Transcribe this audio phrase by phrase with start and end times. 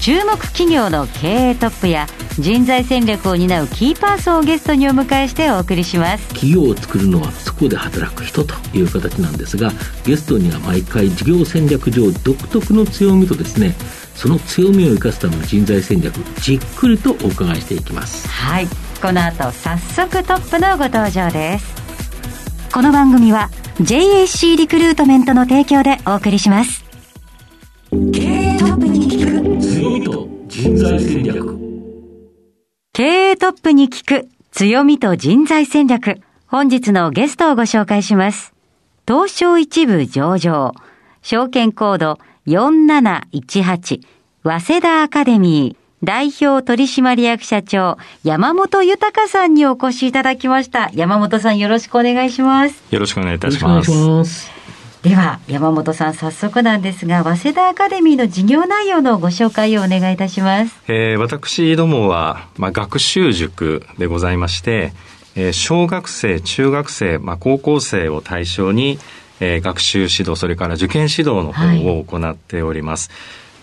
[0.00, 2.06] 注目企業の経営トップや
[2.38, 6.28] 人材戦略を担うキーパーソンをゲストにお迎えしてお送りします。
[6.28, 9.72] 企業を作るのはそこで働く人という形なんですが
[10.04, 13.74] ゲストには毎回事業戦略上独特の強みとですね
[14.14, 18.28] その強みを生かすための人材戦略じっくりとお伺いしていきます。
[18.28, 18.68] はい。
[19.00, 21.86] この後早速トップのご登場です。
[22.76, 26.85] この番組は JAC リクルートメントの提供でお送りします
[27.88, 31.56] 経営トップに聞く強みと人材戦略。
[32.92, 36.20] 経営トップに聞く強みと人材戦略。
[36.48, 38.52] 本日のゲストをご紹介します。
[39.06, 40.74] 東証一部上場。
[41.22, 44.00] 証券コード4718
[44.42, 45.86] 早稲田アカデミー。
[46.02, 50.90] 代表取締役社長山本豊さんにお越しいただきました。
[50.92, 52.82] 山本さんよろしくお願いします。
[52.90, 54.55] よろしくお願いいたしよろしくお願いします。
[55.02, 64.92] では山本さん早速なんですが早稲田アカデミーの事業内容のご紹介をお願いいたしますえー私どもは、まあ、学習塾でございまして、
[65.36, 68.98] えー小学生、中学生、まあ、高校生を対象に、
[69.38, 71.66] えー学習指導、それから受験指導の方
[71.98, 73.10] を行っております。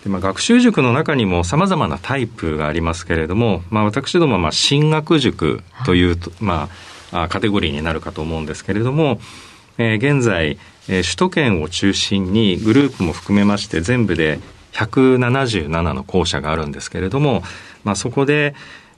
[0.04, 6.68] でまあ、学習塾の中にも様々なタイプがありますけれども、まあ、私どもはまあ進学塾というと、ま
[7.12, 9.18] あ、あカテゴリーになるかと思うんですけれども、
[9.78, 14.38] えー現在、えー首都圏を中心にグループも含めまして全部で
[14.72, 17.42] 177の校舎があるんですけれども、
[17.84, 18.54] まあ、そこで、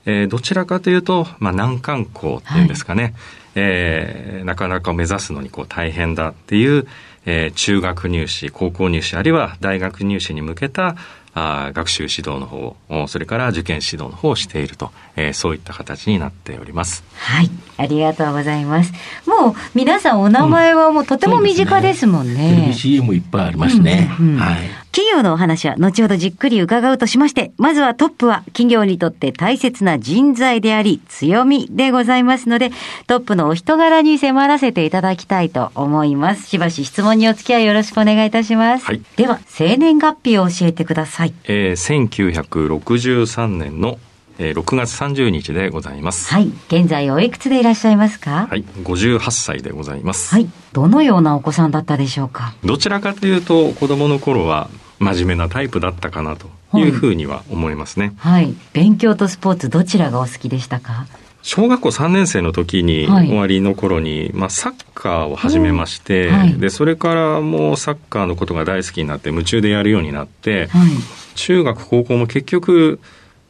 [0.06, 3.14] えーどちらかというと、まあ、難関校っていうんですかね、
[3.54, 6.86] えーなかなか目指すのにこう大変だっていう、
[7.26, 10.96] えー中学入試、高校入試、あるいは大学入試に向けた
[11.38, 17.04] あー学習指導の方おそれから受験指導の方をしていると、えーそういった形になっております。
[17.14, 18.92] はい、ありがとうございます。
[19.26, 22.72] もう皆さんお名前はもうとても身近ですもんテレビね。
[22.72, 32.70] CM いっぱいありますね、うんうんはい企業のお話は後ほどじっくり伺うとしまして、まずはトップは企業にとって大切な人材であり強みでございますので、
[33.06, 36.48] トップのお人柄に迫らせていただきたいと思います。
[36.48, 38.86] しばし質問にお付き合いよろしくお願いいたします。
[38.86, 41.34] はいでは、生年月日を教えてください。
[41.44, 43.98] えー1963年の、
[44.38, 46.32] えー6月30日でございます。
[46.32, 48.46] はい、現在おいくつでいらっしゃいますか？
[48.50, 50.34] はい、58歳でございます。
[50.34, 52.54] はい、どのようなお子さんだったでしょうか？
[52.64, 58.14] どちらかというと子供の頃は真面目なタイプだったかなというふうには思いますね。
[58.18, 58.54] はい。
[58.72, 61.06] 勉強とスポーツどちらがお好きでしたか？
[61.42, 70.90] 小学校3年生の時に、はい終わりの頃に、まあ、サッカーを始めまして、うんはいでそれからもうサッカーのことが大好きになって夢中でやるようになって、はい。
[71.36, 72.98] 中学高校も結局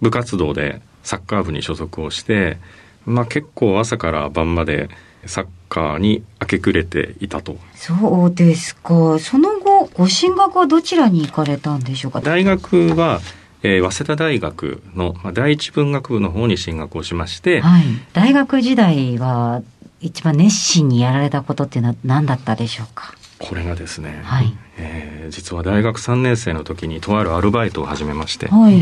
[0.00, 2.58] 部活動でサッカー部に所属をして、
[3.04, 4.88] まあ、結構朝から晩まで
[5.26, 9.18] サッカーに明け暮れていたとそうですか。
[9.18, 12.20] その後、ご進学はどちらに行かれたんでしょうか？
[12.20, 13.20] 大学は、
[13.62, 17.82] えー早稲田大学の、まあ、第一文学部の方に進学をしまして、はい。
[18.12, 19.62] 大学時代は、
[20.00, 23.14] 一番熱心にやられたことっていうのは何だったでしょうか？
[23.38, 28.80] これがですね、はいえー実は大学3年生の時にとあるアルバイトを始めまして、はい。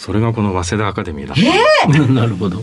[0.00, 1.34] それがこの早稲田アカデミーだ。
[1.34, 1.36] っ
[1.82, 2.62] たんですなるほど。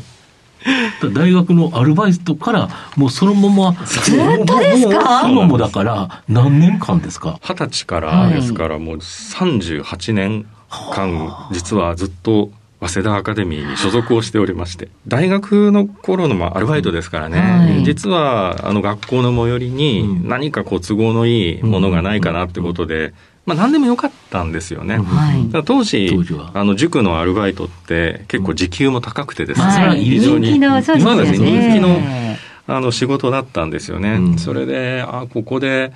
[1.14, 5.30] 大学のアルバイトからもうそのままずっとですか？
[5.30, 7.40] 今もだから何年間ですか？
[7.44, 8.34] 二十歳からはい。
[8.34, 10.48] ですからもう38年
[10.92, 12.50] 間実はずっと
[12.80, 14.90] 早稲田アカデミーに所属をしておりまして。
[15.08, 17.84] 大学の頃のまあアルバイトですからね、はい。
[17.84, 20.28] 実はあの学校の最寄りうにん。
[20.28, 23.14] 何かこう都合のいいものがないかなってことで、
[23.48, 24.98] まあ何でもよかったんですよね。
[24.98, 25.46] はい。
[25.46, 26.52] だから当時当時は。
[26.54, 30.04] あの塾のアルバイトって結構時給も高くてですね、はい。
[30.04, 32.40] 非常に人気の、そうです今よですね人気のね。
[32.68, 34.16] あの仕事だったんですよね。
[34.16, 34.38] うん。
[34.38, 35.94] それで、あ、ここで、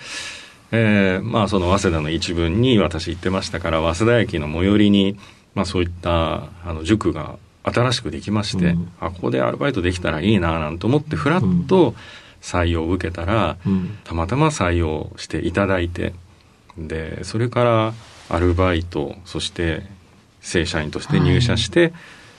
[0.71, 5.17] えーまあその早稲田の一文に私行ってましたから、早稲田駅の最寄りに、
[5.53, 8.91] まあそういったあの塾が新しくできまして、うん。
[9.01, 11.93] あ、ここでアルバイトできたらいいななんて思って、ふらっと
[12.41, 13.97] 採用を受けたら、うん。
[14.05, 16.13] たまたま採用していただいて、
[16.77, 17.93] で、それから
[18.29, 19.83] アルバイト、そして
[20.41, 21.93] 正社員として入社して、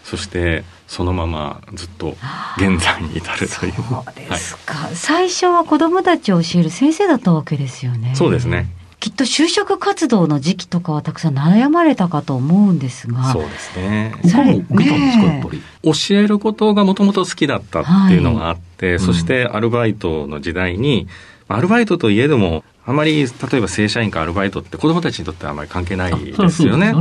[0.04, 2.16] そしてそのままずっと
[2.56, 3.72] 現在に至るという。
[3.72, 4.88] そうですか。
[4.94, 8.14] 最初は子供たちを教える先生だったわけですよね。
[8.14, 8.66] そうですね。
[9.02, 13.32] きっと就職活動の時期とかはたくさん悩まれたかと思うんですが。
[13.32, 14.14] そうですね。
[14.22, 15.62] 他も受けたんですか、やっぱり。
[15.82, 21.08] 教えることがもともと好きだったっていうのがあって、はい、そしてアルバイトの時代に、
[21.48, 26.92] アルバイトといえども、あまり、例えば正社員かアルバイトって子供たちにとってはあまり関係ないですよね。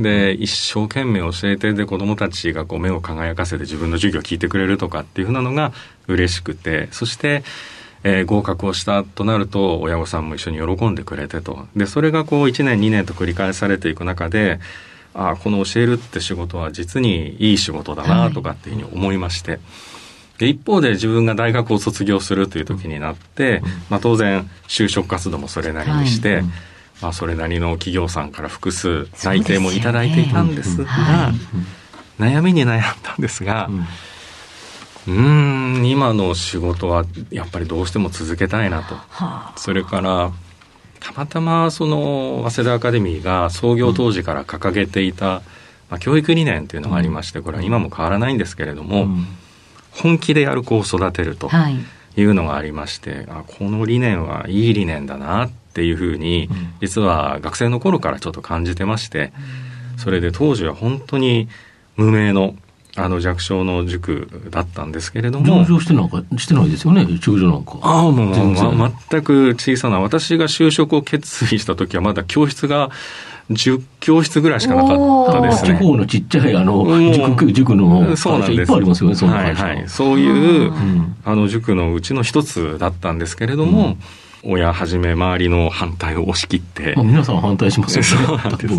[0.00, 5.72] で、一生懸命教えてで子供たちがこう目を輝かせて自分の授業を聞いてくれるとかっていうふうなのが
[6.08, 7.44] 嬉しくて、そして、
[8.04, 11.66] えー、合格をしたとなると親御さんも一緒に喜んでくれてと。
[11.76, 14.60] で、それがこう1年2年と繰り返されていく中で、
[15.14, 19.50] ああ、この教えるって仕事は実にいい仕事だなとかっていうふうに思いまして。
[19.50, 19.60] はい
[20.42, 26.44] で一方で自分が大学を卒業するという時になって、うん、まあ、当然就職活動もそれなりにして、はい、
[27.00, 31.30] まあ、それなりの企業さんから複数内定もいただいていたんですが、
[32.18, 33.70] 悩みに悩んだんですが、
[35.06, 38.96] うん、ん今の仕事はやっぱりどうしても続けたいなと。
[38.96, 40.32] はあ、それから
[40.98, 45.42] たまたまその早稲田アカデミーが創業当時から掲げていた、
[45.88, 49.26] まあ、教育理念というのがありましてこれは今も変わらないんですけれども、うん
[49.92, 51.50] 本気でやる子を育てると
[52.16, 59.32] いうのがありまして、はい、あこの理念はいい理念だなっていうふうに、うん、実は学生の頃からちょっと感じてまして、
[59.92, 61.48] うん、それで当時は本当に
[61.96, 62.54] 無名の
[62.94, 65.64] あの弱小の塾だったんですけれども。
[65.64, 67.78] 上場してなんか、してないですよね、中上なんか。
[67.80, 72.90] ああ、もう、まあ、全く小さな、私が就職を決意した時はまだ教室が
[73.50, 75.78] 10教室ぐらいしかなかったですね。
[75.78, 79.88] 地方のちっちゃいあの塾塾のそうなんですいっぱいありますよね、そのはいはい。
[79.88, 80.72] そういう
[81.24, 83.96] あの塾のうちの一つだったんですけれども、
[84.44, 86.94] うん、親はじめ周りの反対を押し切って。
[86.96, 88.26] まあ、皆さん反対しますよね。
[88.26, 88.74] そうなんです。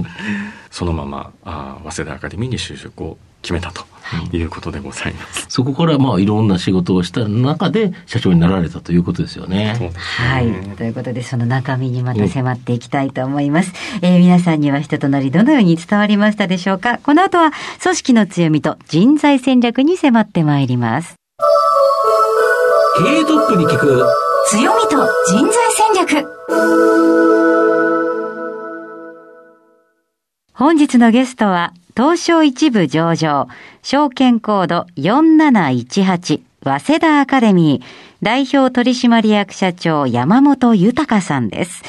[0.72, 3.86] そのままあ早稲田アカデミーに就職を決めたと
[4.32, 5.42] いうことでございます。
[5.42, 9.92] はい、そこからまあいろんな仕事をした中で社長になられたということですよね。
[9.96, 10.52] はい。
[10.76, 13.74] ということでその中身にまた迫っていきたいと思います。
[14.02, 16.98] うん、えー、皆さんには人となりどのように伝わりましたでしょうか？
[16.98, 17.52] この後は
[17.82, 21.16] 組織の強みと人材戦略に迫ってまいります。
[22.98, 24.06] 経営トップに聞く
[24.50, 24.90] 強みと
[25.28, 27.63] 人材戦略
[30.56, 33.48] 本日のゲストは東証一部上場、
[33.82, 37.86] 証券コード4718、早稲田アカデミー、
[38.22, 41.82] 代表取締役社長山本豊さんです。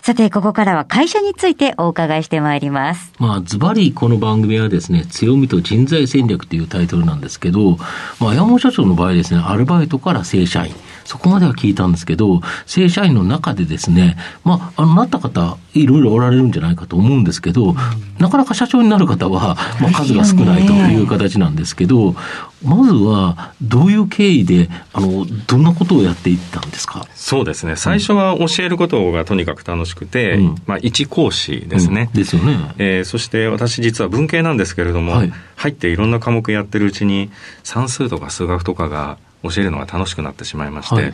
[0.00, 3.12] さて、ここからは会社についてお伺いしてまいります。
[3.18, 7.78] まあ、ズバリこの番組はですね、強みと人材戦略というタイトルなんですけど、
[8.20, 10.72] まあ、山本社長の場合ですね、アルバイトから正社員。
[11.04, 17.76] そこまでは聞いたんですけど、正社員の中でですね、まあ、あの、なった方、いろいろおられるんじゃないかと思うんですけど、うん、
[18.18, 22.14] なかなか社長になる方は、まあ、数が少ないという形なんですけど、
[22.62, 27.06] まずは、どういう経緯で、あの、どんなことをやっていったんですか？
[27.14, 27.76] そうですね。
[27.76, 32.08] 最初は教えることがとにかく楽しくて、うん、まあ、一講師ですね。
[32.14, 32.74] うん、ですよね。
[32.78, 37.30] えー、そして私実は文系なんですけれども、はい、入っていろんな科目やってるうちに、
[37.62, 41.12] 算数とか数学とかが、教えるのが楽しくなってしまいまして、はい、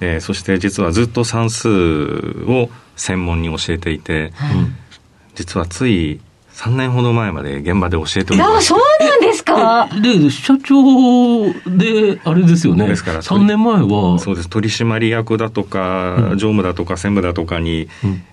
[0.00, 4.56] えー、そして実はずっと算数を専門に教えていて、はい、
[5.34, 6.20] 実はつい
[6.62, 9.88] 3年ほど前まで現場で教えておりましそうなんですか？
[10.00, 12.86] で、社長で、あれですよね。
[12.86, 14.20] ですから、3年前は。
[14.20, 14.48] そうです。
[14.48, 17.88] 取締役だとか、うん、常務だとか、専務だとかに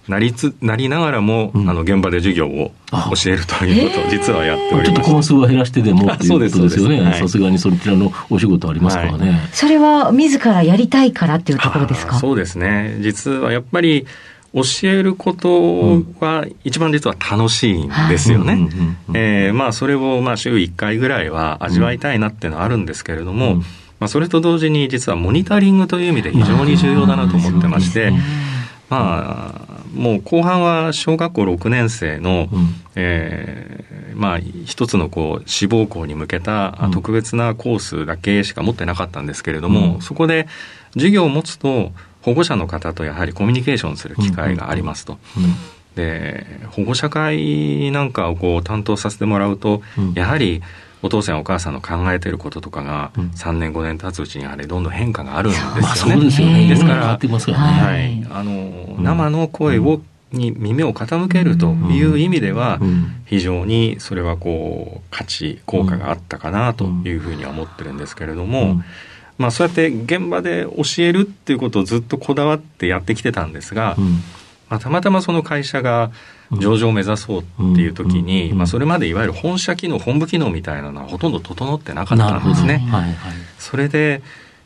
[0.07, 4.85] なりつ、なりながらも、うん、あの、現場で授業を教えるということを実はやっております。
[4.85, 7.15] ちょっとコマ数は減らしてでもっていうことですよね。
[7.19, 9.31] さすがにそちらのお仕事ありますからね。
[9.31, 12.19] はい、それは自らやりたいからっていうところですか？
[12.19, 12.97] そうですね。
[13.01, 14.05] 実はやっぱり、
[14.53, 18.69] 教えることは一番実は楽しいんですよね。
[19.13, 23.57] えまあそれをまあ週1回ぐらいは味わいたいなっていうのはあるんですけれども、
[23.99, 28.11] まあそれと同時に実はモニタリングという意味で非常に重要だなと思ってまして、
[28.89, 32.47] まあもう後半は小学校6年生の、
[32.95, 40.47] えまあ一つのこう志望校に向けた特別なコースだけしか持ってなかったんですけれども、そこで
[40.93, 45.17] 授業を持つと保護者の方とやはりコミュニケーションする機会がありますと。
[45.95, 49.81] で保護者会なんかをこう担当させてもらうと、
[50.13, 50.61] やはり
[51.01, 56.25] お父さんお母さんの考えてることとかが3年5年経つうちにやはりどんどん変化があるんですよね。
[56.25, 56.67] ですよね。
[56.67, 62.79] ですから、はい、はい、あの生の声を、に耳を傾けるという意味では、
[63.25, 68.81] 非常にそれはこう価値効果があったかなというふうには思ってるんですけれども、
[69.39, 73.95] まあそうやって現場で教えるっていうことをずっとこだわってやってきてたんですが、
[74.69, 76.11] まあ、たまたまその会社が
[76.51, 77.43] 上場を目指そうっ
[77.75, 82.77] ていう時に、まあ、それまでいわゆる本社機能本部機能みたいなのはほとんど整ってなかったんですね。
[82.91, 83.13] はいはい、
[83.57, 84.21] それで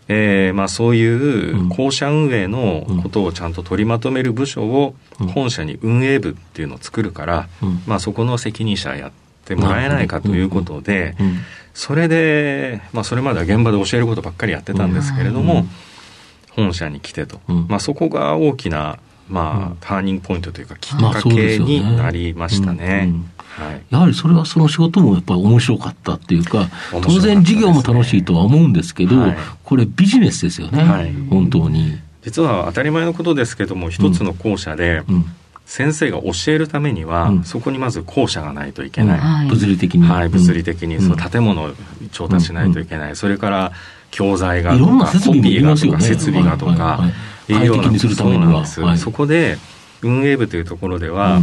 [0.08, 4.96] えーまあ、そういう校舎運営のことをちゃんと取りまとめる部署を
[5.34, 7.82] 本社に運営部っていうのを作るから、うん。
[7.88, 9.12] まあ、そこの責任者やっ
[9.46, 11.16] てもらえないかということで、
[11.74, 15.70] それで、まあ、それまでは現場で教えることばっかりやってたんですけれども、うん
[16.56, 17.68] 本社に来てと、うん。
[17.68, 19.78] まあ、そこが大きな、まあうん。
[19.80, 23.12] ターニングポイントというかきっまあかけになりましたね。
[23.38, 23.82] はい。
[23.90, 29.38] やはりそれはその仕事もやっぱり面白かったっていうか、当然事業も楽しいとは思うんですけど、はい。
[29.64, 31.12] これビジネスですよね、はい。
[31.30, 31.98] 本当に。
[32.24, 35.26] 実は当たり前のことですけども一つの校舎でうん
[35.66, 37.44] 先生が教えるためには、うん。
[37.44, 39.48] そこにまず校舎がないといけない、はい。
[39.48, 40.08] 物理的に。
[40.08, 41.30] はい、物理的にそのうん。
[41.30, 41.72] 建物を
[42.12, 43.72] 調達しないといけない、それから
[44.12, 47.08] 教材がとかコピーがとか設備がとはいかは
[47.50, 47.54] い。
[47.54, 48.44] いうような快適にするためには。
[48.44, 48.98] そうなんです、はい。
[48.98, 49.58] そこで
[50.02, 51.38] 運営部というところでは、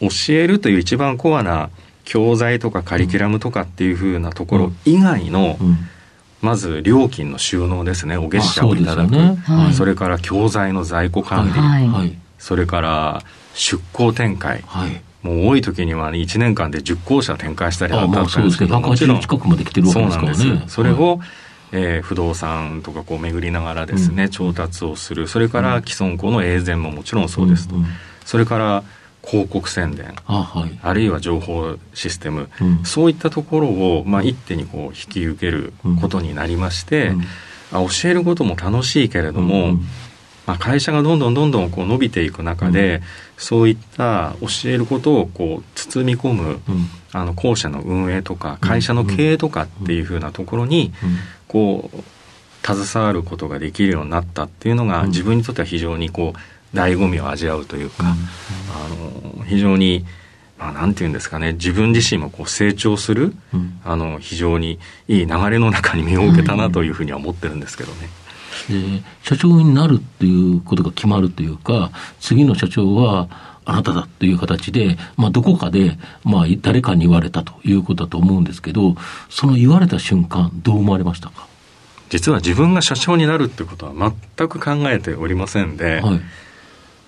[0.00, 0.08] うん。
[0.08, 1.70] 教えるという一番コアな
[2.04, 5.76] 教材とかカリキュラムとかっていうふうなところ以外の、うん。
[6.40, 8.16] まず料金の収納ですね。
[8.16, 9.10] お月謝をいただく。
[9.10, 9.36] ね。
[9.44, 9.74] はい。
[9.74, 11.88] それから教材の在庫管理、はい。
[11.88, 12.16] はい。
[12.38, 13.22] それから
[13.54, 14.62] 出向展開。
[14.66, 15.02] はい。
[15.22, 18.70] もう多い時には1年間で10校舎展開したりだあったんまあそうですね。
[18.70, 19.18] もちろん。
[19.18, 20.62] 180近くまで来てるわけですからね。
[20.66, 21.20] そそれを、
[21.72, 24.30] えー不動産とかこう巡りながらですね、うん。
[24.30, 25.26] 調達をする。
[25.26, 27.86] それから既存校の永全ももちろんそうですと、んん。
[28.24, 28.84] それから
[29.24, 30.14] 広告宣伝。
[30.26, 30.78] あはい。
[30.82, 32.84] あるいは情報システム、うん。
[32.84, 37.20] そういったところを、まあ、一手にこう引き受けることになりまして、うん。
[37.70, 39.82] あ教えることも楽しいけれども、うん
[40.48, 43.02] まあ、会社がどんどんどんどんこう伸びていく中で、
[43.36, 46.88] そういった教えることをこう包み込むうん。
[47.10, 51.16] あの校舎の運営とか会社の経営とかっていうふうなところにうん。
[51.46, 52.02] こう
[52.66, 55.08] 携わることができるようになったっていうのがうん。
[55.10, 60.06] 自分にとっては非常にこう醍醐味を味わうというか、あの非常に、
[60.58, 63.80] まあ、なんていうんですかね自分自身もこう成長するうん。
[63.84, 64.78] あの非常に
[65.08, 68.08] いい流れの中に身を受けたなというふうには思ってるんですけどね。
[68.66, 73.28] で社長になるっていうことが決まるというか、次の社長は
[73.64, 78.96] あなただという形で、まあ、どこかで、まあ、誰かに言われたということだと思うんですけど、
[79.28, 81.46] その言われた瞬間、どう思われましたか、
[82.08, 83.92] 実は自分が社長になるってことは
[84.36, 86.20] 全く考えておりませんで、はい、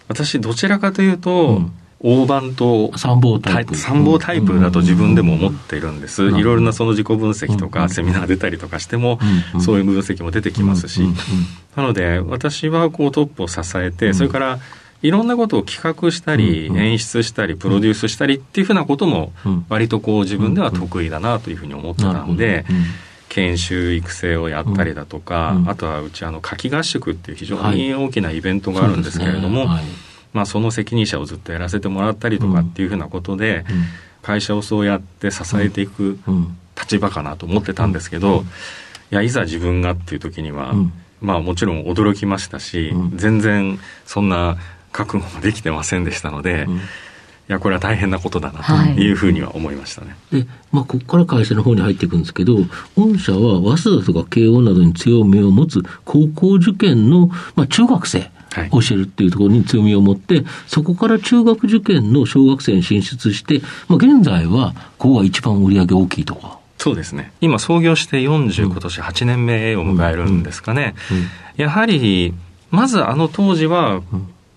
[0.09, 3.75] 私どちらかというと、うん大判と参謀タイプ。
[3.77, 6.37] 参謀タイプだと自分でも思っているんです、うん。
[6.37, 7.71] いろいろなその自己分析とうん。
[7.71, 9.19] かセミナー出たりとかしても、
[9.55, 9.61] うん。
[9.61, 11.03] そういう分析も出てきますし、
[11.77, 14.15] なので私はこうトップを支えて、うん。
[14.15, 14.59] それから
[15.03, 16.79] いろんなことを企画したり、うん。
[16.79, 19.67] 演出したりプロデュースしたりっていうふうなこともうん。
[19.69, 22.65] 割とこう自分では得意だなというふうに思ってたんで、
[23.29, 25.69] 研修育成をやったりだとか、うん。
[25.69, 29.69] あとはうちあの夏季合宿っていう非常にはい大きなイベントがあるんですけれども、
[30.33, 33.65] まあ、その責任者をずっとやらせてもらったりとかっていうふうなことで、
[34.23, 36.37] 会社をそうやって支えていくうん。
[36.37, 38.45] うん立場かなと思ってたんですけど、うん。
[38.45, 38.47] い
[39.11, 40.93] やいざ自分がっていう時には、うん。
[41.21, 43.17] まあもちろん驚きましたし、うん。
[43.17, 44.57] 全然そんな
[44.93, 46.81] 覚悟もできてませんでしたので、いうん。
[47.49, 48.63] やこれは大変なことだな
[48.95, 49.13] とい。
[49.13, 50.17] うふうには思いましたね。
[50.33, 52.57] で、まあ、ここから会社の方に入っていくんですけど、
[52.97, 58.31] 御社は早稲田とか慶応などに強みを持つ高校受験の、まあ、中学生
[58.71, 66.59] 教えるっていうところに強みを持って、そこから中学受験の小学生に進出して、まあ、現在はここが一番売り上げ大きいとか。
[66.79, 67.33] そうですね。
[67.41, 70.95] 今創業して40、今年8年目を迎えるんですかね。
[71.57, 72.33] やはり、
[72.71, 74.01] まずあの当時は、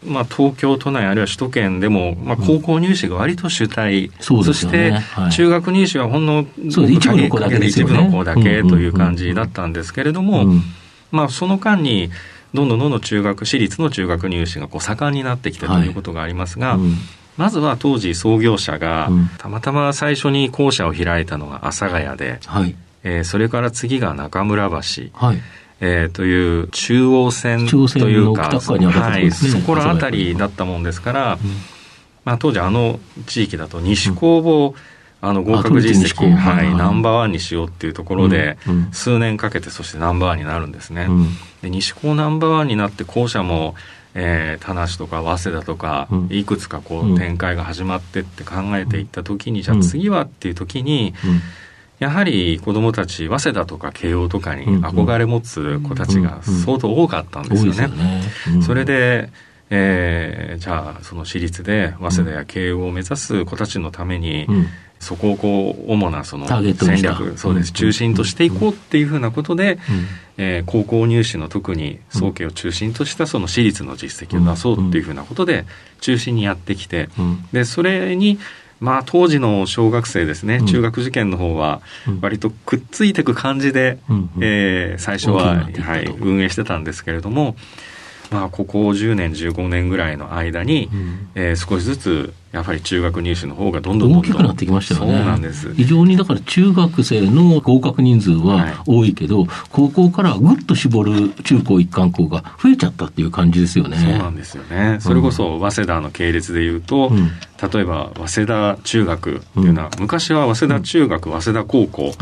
[0.06, 5.02] まあ、東京都内あるいは首都圏でも、まあ、高校入試が割と主体、そうですよね。
[5.02, 5.32] してはい。
[5.32, 8.70] 中学入試はほんの一部の子だけ一部の子だけうん。
[8.70, 10.62] という感じだったんですけれども、うん。
[11.12, 12.10] まあ、その間に
[12.54, 16.96] どんどんどんどん中学私立の中学入試がこう盛んになってきてということがありますが、うん。
[17.36, 19.30] まずは当時創業者がうん。
[19.38, 22.76] たまたま最初に校舎を開いたのが阿佐ヶ谷で、はい。
[23.04, 24.76] えーそれから次が中村橋、
[25.14, 25.42] はい。
[25.82, 27.76] えーという中央線と
[28.10, 31.40] いうか、の北側にあるところはい、そこら辺りだったもんですから、
[32.26, 34.76] まあ、当時あの地域だと西高を、
[35.26, 36.76] あの合格実績、はい、はい。
[36.76, 38.92] ナンバーワンにしようっていうところで、うんうん。
[38.92, 41.06] 数年かけてそしてナンバーワンになるんですね。
[41.10, 41.28] うん。
[41.62, 43.74] で西高ナンバーワンになって校舎も、
[44.16, 46.28] えー田無とか早稲田とか、うん。
[46.30, 51.42] いくつかこう展開が始まってって考えていった時に、じゃうんあ次はっていう時に、うん。
[52.00, 54.86] やはり子どもたち早稲田とか慶応とかにうん。
[54.86, 58.22] 憧れ持つ子たちが相当多かったんですよね。
[58.62, 59.30] それで、
[59.70, 64.68] えーじゃあその私立で早稲田や慶応を目指す子たちのために、うん
[65.04, 69.80] そこをこう主なその戦略そうです、うん中心としていこうっていうふうなことで、うん。
[70.38, 75.66] えー高校入試の特に早慶を中心としたその私立の実績を出そうっていうふうなことで
[76.02, 77.46] 中心にやってきて、うん。
[77.52, 78.40] でそれに
[78.80, 81.82] まあ当時の小学生ですね、中学受験の方は
[82.22, 83.98] 割とくっついていく感じで、
[84.42, 87.56] え最初は、はい、運営してたんですけれども、
[88.34, 95.18] まあ、ここ10年15年ぐらいの間に、うん、えー、少しずつやはり中学入試の方がどんどんどんどん大きくなってきましたよね。
[95.18, 95.74] そうなんです。
[95.74, 103.98] 非常にだから中学生の合格人数は多いけど、はい、高校からぐっと絞る中高一貫校が増えちゃったっていう感じですよね。
[103.98, 104.98] そうなんですよね。
[105.00, 107.32] それこそ早稲田の系列でいうと、うん、
[107.72, 112.14] 例えば早稲田中学っていうのは、うん、昔は早稲田中学、早稲田高校、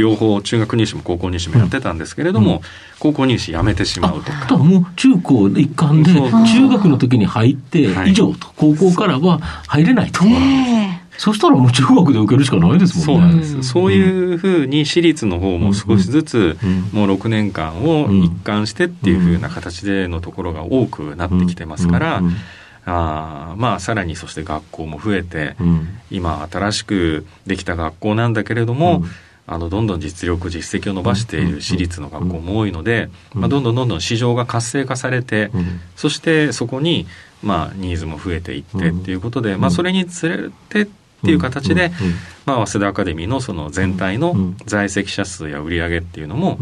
[0.00, 2.60] 両方中学入試も高校入試もやってたんですけれども、うん、
[2.98, 4.56] 高校入試やめてしまうとか。
[4.56, 10.24] もう中高一貫で中学の時に入って以上と、高校からは入れないと。
[11.20, 13.26] そしたらもう中学で受けるしかないですもんね。
[13.26, 13.62] そうなんです。
[13.62, 16.58] そういうふうに私立の方も少しずつ、
[16.92, 22.22] もう6年間を一貫してっていうふうな形でのところが多くなってきてますから、
[22.86, 25.56] あまあさらにそして学校も増えて、
[26.10, 29.04] 今新しくできた学校なんだけれども、
[29.50, 35.50] あのどんどん実力実績を伸ばしている私立の学校も多いので、まあ、どんどんどんどん市場が活性化されて、
[35.96, 37.08] そしてそこに
[37.42, 40.86] まあニーズも増えていってっていうことで、まあ、それにつれてっ
[41.22, 41.90] ていう形で、
[42.46, 46.58] まあ、早稲田アカデミーのその全体の在籍者数や売り上げっていうのも、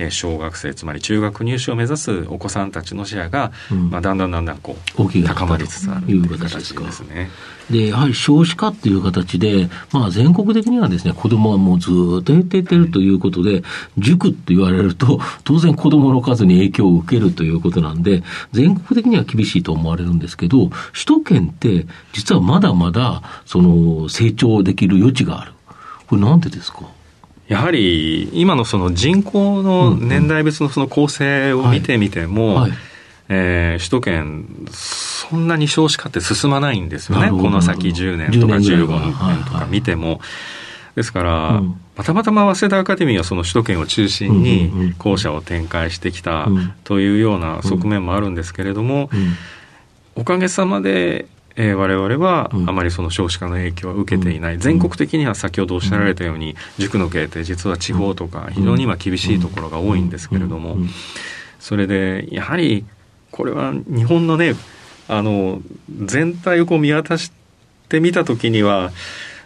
[0.00, 7.30] え小学生つまり中学入試を目指すお子さんたちのシェアが、うん、まあ、だんだんだんだんこう高まりつつあるという形ですね。
[7.70, 11.92] でやはり少子化っていう形で、まあ、全国的にはですね子どもはもうずっ
[12.24, 13.62] と減っていってるということで、
[13.96, 25.52] 塾って言われると当然子どもの数に影響を受けるということなんで全国的には厳しいと思われるんですけど首都圏って実はまだまだその成長できる余地がある。
[26.08, 26.80] これなんでですか？
[27.50, 32.78] やはり今のその人口の年代別のその構成を見てみても、はいはい、
[33.28, 40.20] えー、首都圏、そんなに少子化って進まないんですよね、この先10年とか15年とか見ても。
[40.94, 46.48] ですから、うん、たまたま早稲田アカデミーはその首都圏を中心に校舎を展開してきた
[46.84, 49.10] というような側面もあるんですけれども、
[50.14, 51.26] おかげさまで
[51.56, 60.76] えー、我々はあまりその少子化の影響は受けていない、うん、全国的には先ほどおっしゃられたように、塾の経営って実は地方とか非常に今厳しいところが多いんですけれども、
[61.58, 62.84] それでやはり
[63.30, 64.54] これは日本のね
[65.08, 65.60] あの
[66.04, 67.32] 全体をこう見渡し
[67.88, 68.90] てみたときには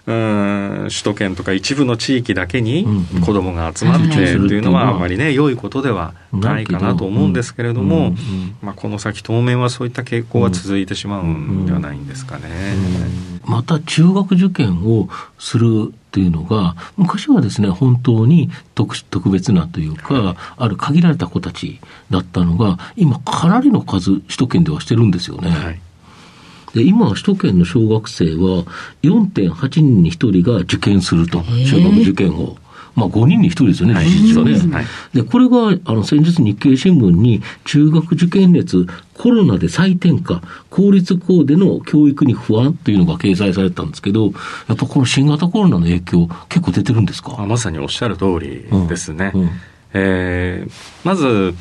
[0.06, 2.86] うん首都圏とか一部の地域だけに
[3.24, 8.14] 子どもが集まってというのはあまりね良いことではないかなと思うんですけれども、
[8.60, 12.50] まあ、この先当面はそういった傾向は続いてしまうんではないんですかね。
[13.46, 25.50] また中学受験をするっていうのが昔はですね本当に特特別なというかある限られた子たちだったのが今かなりの数首都圏ではしてるんですよね。
[25.50, 25.80] はい
[26.74, 28.64] で、今、首都圏の小学生は
[29.02, 32.56] 4.8人に1人が受験すると、中学受験を。
[32.96, 34.52] まあ、5人に1人ですよね、事実はね。
[34.72, 44.26] はい、で、これが、あの、先日日経新聞に、中学受験熱、コロナで再転化、公立校での教育に不安というのが掲載されたんですけど、
[44.68, 47.44] やっぱこの新型コロナの影響、結構出てるんですか？
[47.46, 49.32] まさにおっしゃる通りですね。
[49.34, 49.40] うん。
[49.42, 49.50] うん、
[49.94, 50.70] えー、
[51.02, 51.52] まず、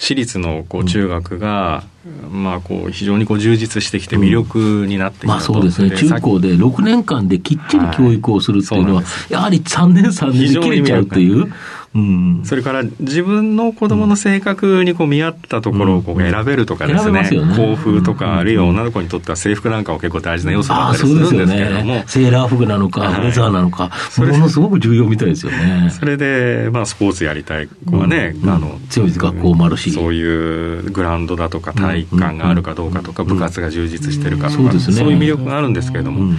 [0.00, 11.52] 私立のこう中学が、うん、まあこう非常にこう充実してきて魅力になってきた、うん、まあそうですね、中高で6年間できっちり教育をするっていうのは、はい、やはり3年、3年で切れちゃうっていう。
[11.92, 25.90] うん、それから自分の子供の性格にこう見合ったところをこう選べるとかですね、校風とか、あるいは女の子にとっては制服なんかも結構大事な要素だったりするんですけれども、ね、セーラー服なのか、ブレザーなのか、それものすごく重要みたいですよね。
[25.90, 36.34] それで、まあ、スポーツやりたい子はね、あの強い学校もあるし、そういうグラウンドだとか体育館があるかどうかとか、部活が充実してるかとか、そういう魅力があるんですけれども、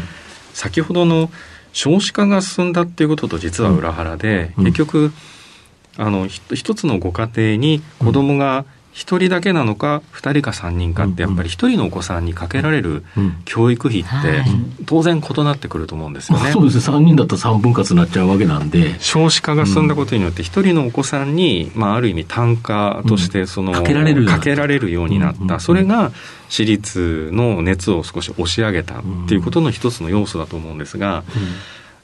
[0.53, 1.29] 先ほどの
[1.73, 5.11] 少子化が進んだっていうことと実は裏腹で、結局、
[6.01, 13.03] あの一つのご家庭に子供が1人だけなのか2人か3人かってやっぱり1人のお子さんにかけられる
[13.45, 14.43] 教育費って
[14.85, 16.43] 当然異なってくると思うんですよね。
[16.45, 18.99] まあ、そうです3人だったら3分割になっちゃうわけなんで。
[18.99, 24.13] 少子化が進んだことによって1人のお子さんに、まあ、ある意味単価としてその、かけられ
[24.79, 25.59] るようになった。
[25.59, 26.11] それが
[26.49, 31.23] 私立の熱を少し押し上げたっていうことの一つの要素だと思うんですが、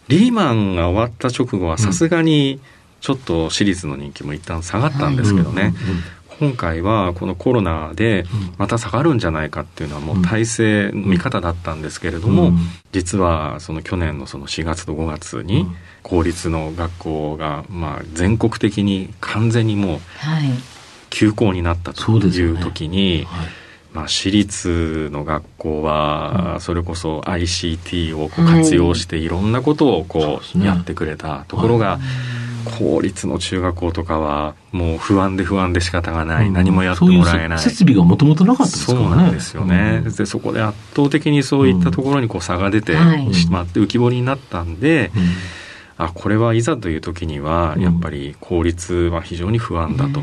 [0.08, 2.62] リーマンが終わった直後はさすがに、
[3.02, 5.74] ちょっと私立の人気も一旦下がったんですけどね、
[6.40, 8.26] 今回はこのコロナで
[8.58, 12.52] また下がるんじゃないかっていうのはもう体制の見方だったんですけれども、
[12.92, 15.68] 実はその去年のその4月と5月に
[16.04, 20.00] 公立の学校がまあ全国的に完全にもう
[21.10, 23.26] 休校になったという時に、
[23.94, 32.00] まあ、私立の学校は、それこそ ICT をこう活用していろんなことをこうやってくれたところが、
[32.68, 37.60] 公立の中学校とかはもう不安で不安で仕方がない、うん、何もやってもらえない。
[37.60, 39.06] 設備がもともとなかったですからね。
[39.06, 42.96] そうなんですよね、うん、でそこで圧倒的にそういったところにこう差が出て
[43.34, 45.24] しまって浮き彫りになったんで、うん
[45.98, 50.22] あこれはいざという時にはやっぱり効率は非常に不安だと、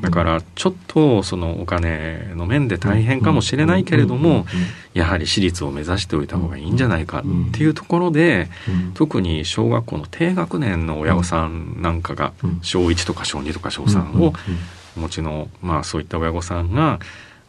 [0.00, 4.46] だからちょっとそのお金の面で大変かもしれないけれども
[4.94, 8.48] やはり私立を目指しておいた方がいいんじゃないかっていうところで
[8.94, 14.32] 特に小学校の低学年の親御さんなんかが小1とか小2とか小3を
[14.96, 17.00] お持ちのまあそういった親御さんが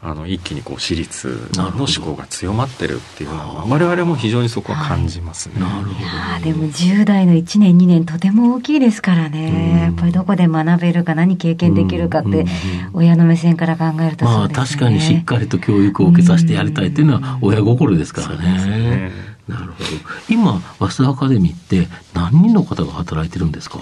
[0.05, 5.61] あの一気にこう私立の思考が強まってるっていうのは我々も非常にそこは感じますね。
[5.61, 5.93] なるほ
[6.39, 6.43] ど。
[6.43, 12.45] でも10代の1年2年とても大きいですからね、やっぱりどこで学べるか何経験できるかって
[12.91, 19.11] 親の目線から考えると、ね、まあ確かにしっかりと教育を受けさせてやりたいっていうのは親心ですからね。
[19.47, 19.89] なるほど。
[20.29, 23.79] 今早稲田アカデミーって何人の方が働いてるんですか？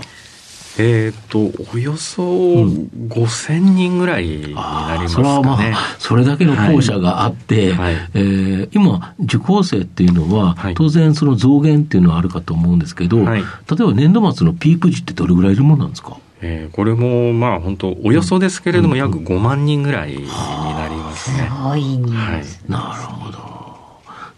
[0.80, 16.18] えっ、と、およそ5000人ぐらいになりますかね、うん、それはまあ、それだけの校舎があって、はい、えー、今、受講生っていうのは、当然その増減っていうのはあるかと思うんですけど、はい、例えば年度末のピーク時ってどれぐらいいるものなんですか？
[16.44, 21.48] えー、これもまあ本当およそですけれども、約5万人ぐらいになりますね。
[21.48, 23.51] すごい人数、はい、なるほど。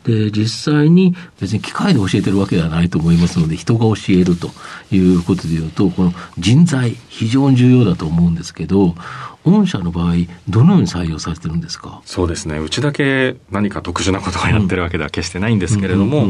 [0.04, 4.52] で、実際に別に機械で教えてるわけではないと思いますので、人が教えると
[4.92, 8.96] いうことでいうと、この人材、非常に重要だと思うんですけど、
[9.46, 10.14] 御社の場合、
[10.48, 12.02] どのように採用されてるんですか？
[12.06, 16.28] そうですね、うちだけ何か特殊なことをやってるわけでは決してないんですけれども、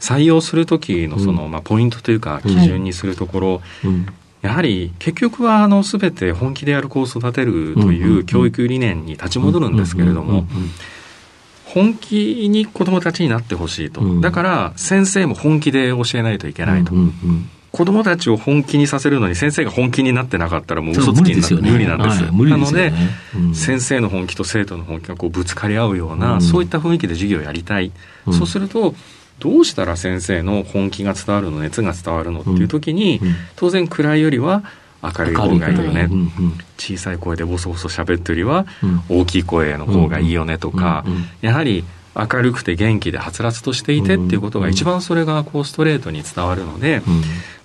[0.00, 3.62] 採用するときのその、まあ、ポイントというか、基準にするところ、
[4.42, 9.76] やはり結局はあの全て本気でやる子を育てるという教育理念に立ち戻るん。
[9.76, 10.46] ですけれども、
[11.72, 22.92] 本気に子供たちになってほしいと、うん、だから先生も本気で教えないといけないと、うんうんうん、子供たちを本気にさせるのに先生が本気になってなかったらもう嘘つきになって無理なんです、はい、なので、
[23.36, 27.92] うん、先生の本気と生徒の本気がこうぶつかり合うような、うん、そういった雰囲気で授業をやりたい、
[28.26, 28.94] うん、そうすると
[29.38, 33.22] どうしたら先生の本気が伝わるの熱が伝わるのっていう時に、
[33.56, 34.64] 当然暗いよりは
[35.02, 36.30] 明るい方がいいよね、うんうん、
[36.78, 38.66] 小さい声でボソボソ喋ってるよりは
[39.08, 41.12] 大きい声の方がいいよねとか、うん。
[41.12, 41.84] うん、やはり
[42.14, 47.02] 明るくて元気ではつらつとしていてっていうことが一番それがこうストレートに伝わるので、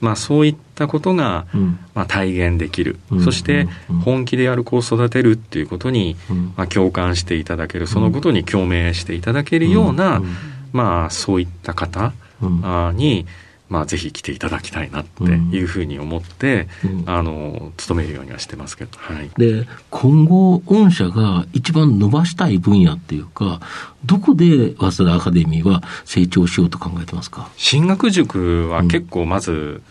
[0.01, 1.47] まあ、そういったことが
[1.95, 3.67] まあ体現できる、そして
[4.03, 6.15] 本気でやる子を育てるっていうことに
[6.55, 7.87] まあ共感していただける。
[7.87, 10.21] そのことに共鳴していただけるような
[10.73, 12.13] まあそういった方
[12.93, 13.25] に
[13.67, 23.59] まあ、ぜひ来ていただきたいなっていうふうに思って、うん、あの勤めるようにはしてますけど、はい、で今後御社が一番伸ばしたい分野っていうか
[24.05, 27.49] どこで早稲田アカデミーは成長しようと考えてますか？
[27.57, 29.83] 進学塾は結構まず、うん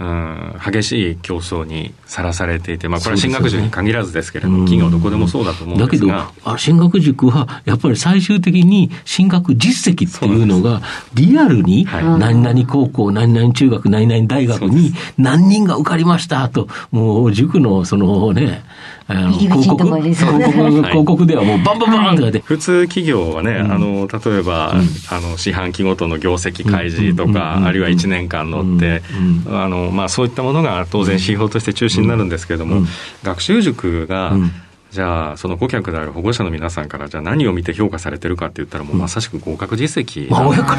[0.00, 6.14] うん、激しい競争にさらされていて、まあ、これは進学塾に限らずですけれども、ね、企業どこでもそうだと思うんですが。
[6.16, 10.80] だけど、進学塾はやっぱり最終的に進学実績っていうのが、
[11.12, 18.62] リアルに、何々高校、何々中学、何々大学に何人が受かりましたと、もう塾のそのね、
[19.38, 24.72] 広告広告広告ではもうバンバンバンって、普通企業はね、あの例えば、
[25.10, 29.02] あの四半期ごとの業績開示とか、あるいは1年間乗って、
[29.48, 32.86] あのまあ、そういったものが当然指標として中心になるんですけれども、
[33.22, 34.34] 学習塾が、
[34.90, 40.28] じゃあ、その顧客である保護者の皆さんから、じゃあ何を見て評価されてるかって言ったら、もうまさしく合格実績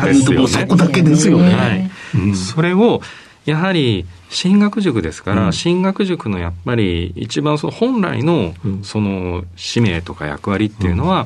[0.05, 0.47] ですよね。
[0.47, 1.53] そこだけですよね。
[1.53, 2.35] はい。
[2.35, 3.01] それを、
[3.45, 11.25] やはり進学塾ですから、うん、進学塾のやっぱり一番その本来のその使命とか役割っていうのは、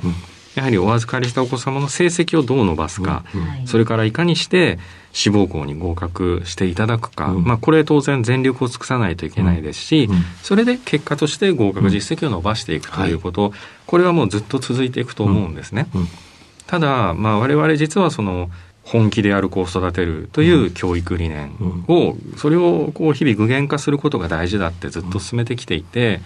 [0.55, 3.23] やはりお預かりしたお子様の成績をどう伸ばすか、
[3.65, 4.79] それからいかにして
[5.11, 10.09] 志望校に合格していただくか、まあ、これ当然全力を尽くさないといけないですし、
[10.43, 13.53] それで結果として合格実績を伸ばしていくということ、
[13.85, 15.87] これはもうずっと続いていくと思うんですね。
[16.67, 18.49] ただ、まあ、我々実はその
[18.83, 21.51] 本気でやる子を育てるという教育理念
[21.87, 26.21] を、それをこう日々具現化することが大事だってずっと進めてきていて、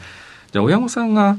[0.51, 1.37] じゃあ親御さんが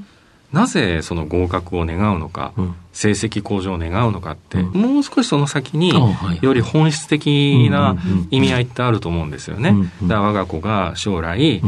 [0.52, 2.52] なぜその合格を願うのか、
[2.92, 5.92] 成績向上を願うのかって、もう少しその先に
[6.40, 7.96] より本質的な
[8.30, 9.74] 意味合いってあると思うんですよね。
[10.02, 11.62] だから我が子が将来、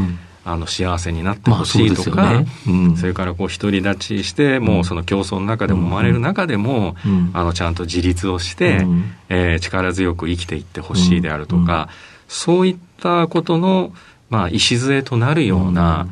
[0.45, 2.47] あの幸せになってほしいとか、まあそね。
[2.67, 11.87] うん、それからこう独り立ちして、もうその競争の中でも生まれる中でも、うん、あのちゃんと自立をして、うん、えー、力強く生きていってほしいであるとか、
[12.27, 13.93] そういったことの、
[14.29, 16.07] まあ、礎となるような、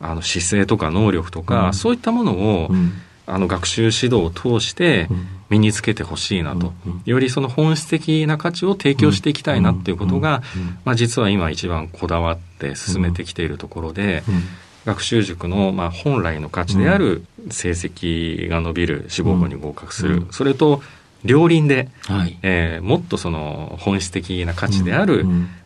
[0.00, 2.70] あの姿勢とか能力とか、そういったものを、
[3.26, 5.08] あの学習指導を通して
[5.48, 6.74] 身につけてほしいなと、
[7.06, 10.42] よりその本質的な価値を提供していきたいなっていうことが、
[10.84, 14.22] まあ、実は今一番こだわって進めてきているところで、
[14.84, 20.82] 学習塾のまあ本来の価値である成績が伸びる志望校に合格する、それと
[21.24, 25.24] 両輪で、はい、えー、もっとその本質的な価値である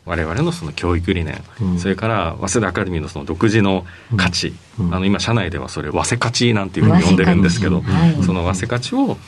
[0.08, 3.84] 我々のその教育理念、うん、それから早稲田アカデミーのその独自の
[4.16, 9.18] 価値、うん、あの今社内ではそれ早稲価値なんていうふうに呼んでるんですけど、はい、その早稲価値を、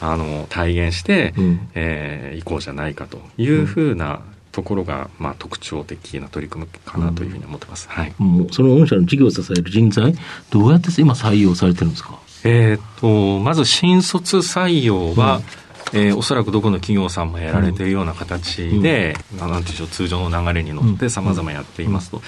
[0.00, 7.88] あの体現して、うん、えー、いこうじゃないかというふうなところが、まあ、特徴的な取り組みかなというふうに思ってます。
[7.88, 10.14] はい、もうその御社の事業を支える人材、
[10.50, 12.18] どうやって今採用されてるんですか？
[12.44, 15.42] えっ、と、まず新卒採用は、
[15.92, 22.22] えー、おそらくどこの企業さんもやられているような形で、うん、なんていうんでしょう、通常の流れに乗って様々やっていますと。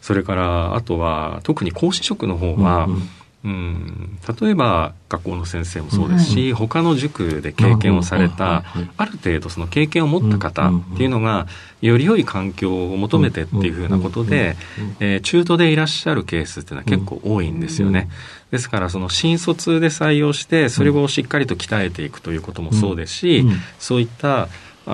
[0.00, 3.08] それから、あとは、特に講師職の方は、うん、
[3.46, 8.64] 例えば学校の先生もそうですし、うん、他の塾で経験をされた、
[8.96, 11.46] ある程度その経験を持った方っていうのが、
[11.80, 14.56] より良い環境を求めてっていうふうなことで、
[14.98, 18.08] えー、中途でいらっしゃるケースっていうのは結構多いんですよね。
[18.50, 23.46] ですからその新卒で採用してそれをしっかりと鍛えていくということもそうですし、
[23.78, 24.48] そういった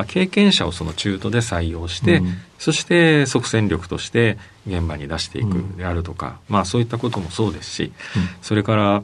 [0.06, 9.02] 経験者をその中途で採用して、うん、そして即戦力として現場に出していくであるとか、うん、まあそういったこともそうですし、うん、それから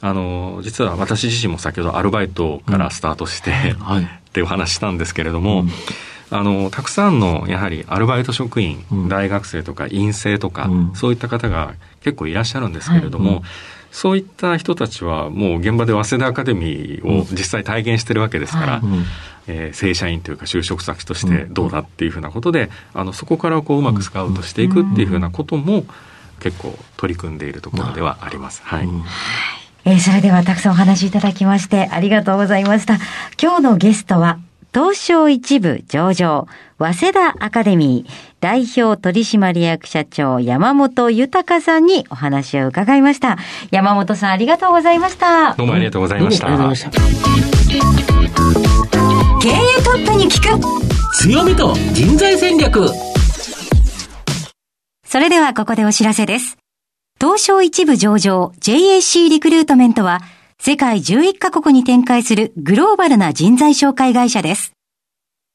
[0.00, 5.64] あの実は私自身も先ほどアルバイトからスタートして、はい、っていう話したんですけれども、
[6.30, 13.42] あのたくさんのやはりアルバイト職員、大学生とか院生とか、そういった方が結構いらっしゃるんですけれども、はい
[13.98, 19.02] そういった人たちはもう現場で早稲田アカデミーを実際体現してるわけですから、うん、
[19.48, 25.84] えー、正社員というか就職先としてどうだっていうふうなことで、あのそこからこううまくスカウトしていくっていうふうなことも
[26.38, 28.62] 結構取り組んでいるところではあります。
[28.62, 28.88] はい。
[29.84, 32.98] えー、それではたくさんお話いただきましてありがとうございました。
[33.42, 34.38] 今日のゲストは
[34.72, 36.46] 東証一部上場、
[36.78, 43.36] 早稲田アカデミー代表取締役社長山本豊さんにお話を伺いました。
[43.70, 45.54] 山本さんありがとうございました。
[45.54, 46.46] どうもありがとうございました。
[49.40, 50.60] 経営トップに聞く
[51.14, 52.88] 強みと人材戦略
[55.04, 56.58] それではここでお知らせです。
[57.20, 60.20] 東証一部上場 JAC リクルートメントは
[60.60, 64.77] 世界11カ国に展開するグローバルな人材紹介会社です。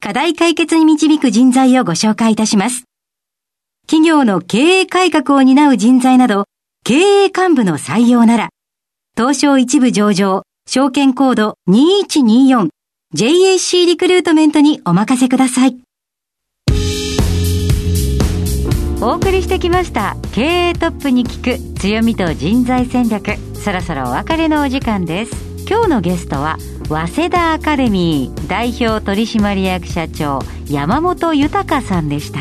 [0.00, 2.84] 課題解決に導く人材をご紹介いたします。
[3.86, 6.44] 企業の経営改革を担う人材など、
[6.84, 8.50] 経営幹部の採用なら、
[9.16, 15.76] 東証一部上場、証券コード 2124JAC リクルートメントにお任せください。
[19.00, 26.56] お送りしてきました経営トップに聞く強みと人材戦略そろそろお別れのお時間です今日のゲストは
[26.88, 30.38] 早稲田アカデミー代表取締役社長
[30.70, 32.40] 山本豊さんでした。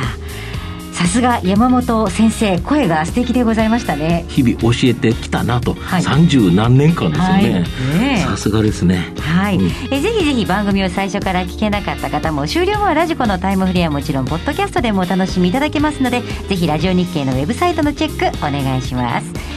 [0.93, 4.25] さすが山本先生声が素敵でございましたね。
[4.29, 7.65] 日々教えてきたなと、三十何年間ですよね。
[7.99, 8.17] はい。
[8.21, 9.13] さすがですね。
[9.19, 19.56] はい、うん、えぜひぜひ番組を最初から聞けなかった方も終了後はラジコのタイムフリーはもちろんポッドキャストでもお楽しみいただけますのでぜひラジオ日経のウェブサイトのチェックお願いします